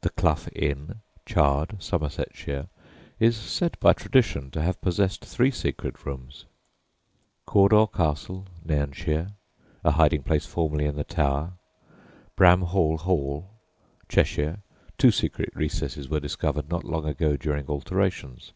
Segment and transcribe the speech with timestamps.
[0.00, 2.66] The "Clough Inn," Chard, Somersetshire,
[3.20, 6.44] is said by tradition to have possessed three secret rooms!
[7.46, 9.30] Cawdor Castle, Nairnshire
[9.84, 11.52] a hiding place formerly in "the tower."
[12.36, 13.48] Bramhall Hall,
[14.08, 14.58] Cheshire
[14.98, 18.52] two secret recesses were discovered not long ago during alterations.